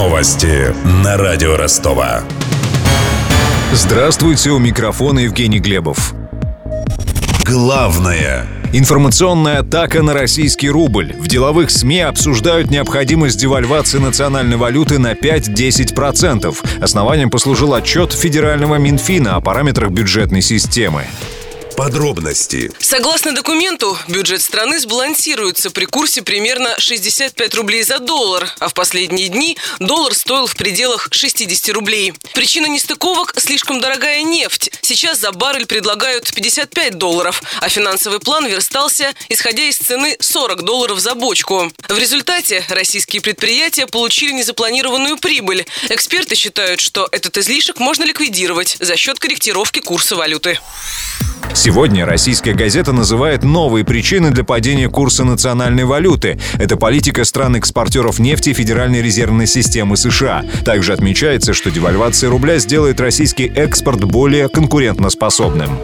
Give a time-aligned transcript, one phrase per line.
[0.00, 2.22] Новости на радио Ростова.
[3.74, 6.14] Здравствуйте, у микрофона Евгений Глебов.
[7.44, 11.12] Главное Информационная атака на российский рубль.
[11.18, 16.56] В деловых СМИ обсуждают необходимость девальвации национальной валюты на 5-10%.
[16.80, 21.04] Основанием послужил отчет Федерального Минфина о параметрах бюджетной системы.
[21.80, 22.70] Подробности.
[22.78, 29.28] Согласно документу, бюджет страны сбалансируется при курсе примерно 65 рублей за доллар, а в последние
[29.28, 32.12] дни доллар стоил в пределах 60 рублей.
[32.34, 34.70] Причина нестыковок– слишком дорогая нефть.
[34.82, 41.00] Сейчас за баррель предлагают 55 долларов, а финансовый план верстался, исходя из цены 40 долларов
[41.00, 41.72] за бочку.
[41.88, 45.64] В результате российские предприятия получили незапланированную прибыль.
[45.88, 50.58] Эксперты считают, что этот излишек можно ликвидировать за счет корректировки курса валюты.
[51.70, 56.36] Сегодня российская газета называет новые причины для падения курса национальной валюты.
[56.58, 60.44] Это политика стран-экспортеров нефти Федеральной резервной системы США.
[60.64, 65.78] Также отмечается, что девальвация рубля сделает российский экспорт более конкурентоспособным.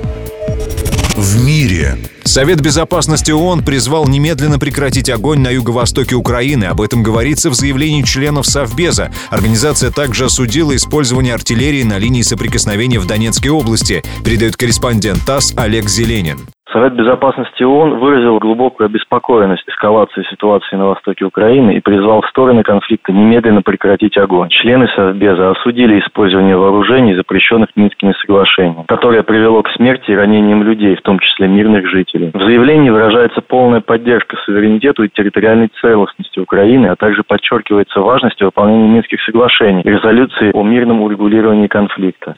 [1.17, 6.64] В мире Совет Безопасности ООН призвал немедленно прекратить огонь на юго-востоке Украины.
[6.64, 9.11] Об этом говорится в заявлении членов Совбеза.
[9.31, 15.89] Организация также осудила использование артиллерии на линии соприкосновения в Донецкой области, передает корреспондент ТАСС Олег
[15.89, 16.47] Зеленин.
[16.72, 23.12] Совет Безопасности ООН выразил глубокую обеспокоенность эскалацией ситуации на востоке Украины и призвал стороны конфликта
[23.12, 24.48] немедленно прекратить огонь.
[24.50, 30.97] Члены Совбеза осудили использование вооружений, запрещенных Минскими соглашениями, которое привело к смерти и ранениям людей,
[30.97, 32.33] в том числе мирных жителей.
[32.34, 38.89] В заявлении выражается полная поддержка суверенитету и территориальной целостности Украины, а также подчеркивается важность выполнения
[38.89, 42.34] Минских соглашений и резолюции о мирном урегулировании конфликта.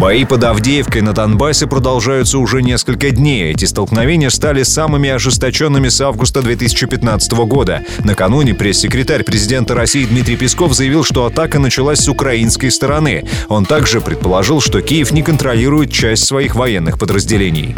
[0.00, 3.50] Бои под Авдеевкой на Донбассе продолжаются уже несколько дней.
[3.50, 7.84] Эти столкновения стали самыми ожесточенными с августа 2015 года.
[8.04, 13.24] Накануне пресс-секретарь президента России Дмитрий Песков заявил, что атака началась с украинской стороны.
[13.48, 17.74] Он также предположил, что Киев не контролирует часть своих военных подразделений.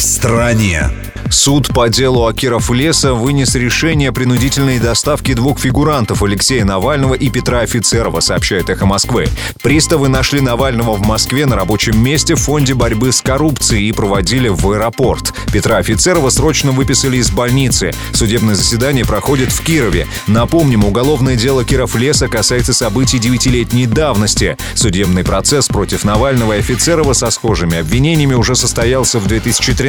[0.00, 0.88] В стране.
[1.30, 7.30] Суд по делу Акиров Леса вынес решение о принудительной доставке двух фигурантов Алексея Навального и
[7.30, 9.28] Петра Офицерова, сообщает «Эхо Москвы».
[9.62, 14.48] Приставы нашли Навального в Москве на рабочем месте в фонде борьбы с коррупцией и проводили
[14.48, 15.32] в аэропорт.
[15.52, 17.92] Петра Офицерова срочно выписали из больницы.
[18.12, 20.08] Судебное заседание проходит в Кирове.
[20.26, 24.56] Напомним, уголовное дело Киров Леса касается событий девятилетней давности.
[24.74, 29.28] Судебный процесс против Навального и Офицерова со схожими обвинениями уже состоялся в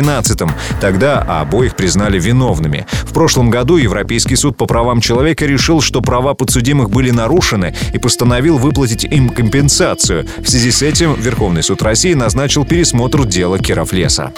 [0.02, 0.52] 2013-м.
[0.80, 2.86] Тогда обоих признали виновными.
[3.04, 7.98] В прошлом году Европейский суд по правам человека решил, что права подсудимых были нарушены и
[7.98, 10.28] постановил выплатить им компенсацию.
[10.40, 14.32] В связи с этим Верховный суд России назначил пересмотр дела Кировлеса.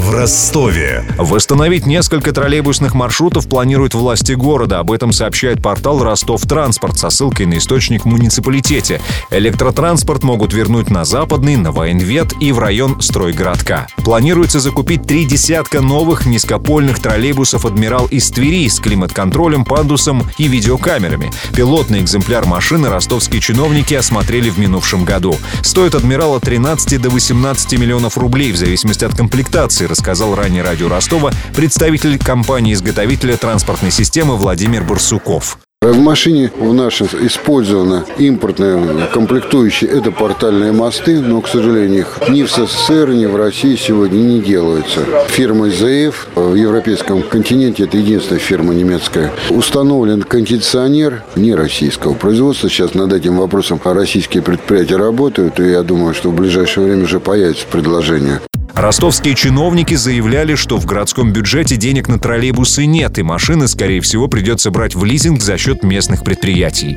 [0.00, 1.04] В Ростове.
[1.18, 4.78] Восстановить несколько троллейбусных маршрутов планируют власти города.
[4.78, 9.02] Об этом сообщает портал Ростов Транспорт со ссылкой на источник в муниципалитете.
[9.30, 13.88] Электротранспорт могут вернуть на Западный, на Военвет и в район Стройгородка.
[13.98, 21.30] Планируется закупить три десятка новых низкопольных троллейбусов «Адмирал» из Твери с климат-контролем, пандусом и видеокамерами.
[21.54, 25.36] Пилотный экземпляр машины ростовские чиновники осмотрели в минувшем году.
[25.62, 30.88] Стоит «Адмирал» от 13 до 18 миллионов рублей в зависимости от комплектации, рассказал ранее радио
[30.88, 35.58] Ростова представитель компании-изготовителя транспортной системы Владимир Барсуков.
[35.82, 42.42] В машине у нас использована импортная комплектующая, это портальные мосты, но, к сожалению, их ни
[42.42, 45.00] в СССР, ни в России сегодня не делаются.
[45.28, 52.68] Фирма ЗФ в европейском континенте, это единственная фирма немецкая, установлен кондиционер не российского производства.
[52.68, 57.20] Сейчас над этим вопросом российские предприятия работают, и я думаю, что в ближайшее время уже
[57.20, 58.42] появится предложение.
[58.74, 64.28] Ростовские чиновники заявляли, что в городском бюджете денег на троллейбусы нет, и машины, скорее всего,
[64.28, 66.96] придется брать в лизинг за счет местных предприятий.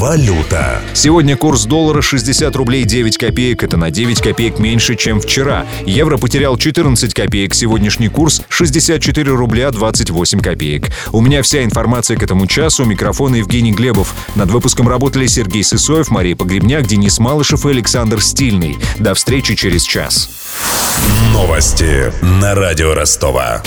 [0.00, 0.80] Валюта.
[0.94, 3.62] Сегодня курс доллара 60 рублей 9 копеек.
[3.62, 5.66] Это на 9 копеек меньше, чем вчера.
[5.84, 7.52] Евро потерял 14 копеек.
[7.52, 10.88] Сегодняшний курс 64 рубля 28 копеек.
[11.12, 12.84] У меня вся информация к этому часу.
[12.84, 14.14] У микрофона Евгений Глебов.
[14.36, 18.78] Над выпуском работали Сергей Сысоев, Мария Погребняк, Денис Малышев и Александр Стильный.
[18.98, 20.30] До встречи через час.
[21.34, 23.62] Новости на радио Ростова.